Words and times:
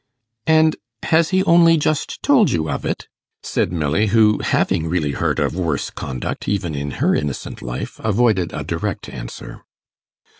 'And 0.47 0.77
has 1.03 1.29
he 1.29 1.43
only 1.43 1.77
just 1.77 2.23
told 2.23 2.49
you 2.49 2.71
of 2.71 2.85
it?' 2.85 3.07
said 3.43 3.71
Milly, 3.71 4.07
who, 4.07 4.39
having 4.39 4.87
really 4.87 5.11
heard 5.11 5.37
of 5.37 5.55
worse 5.55 5.91
conduct, 5.91 6.47
even 6.47 6.73
in 6.73 6.89
her 7.05 7.13
innocent 7.13 7.61
life, 7.61 7.99
avoided 7.99 8.51
a 8.51 8.63
direct 8.63 9.09
answer. 9.09 9.61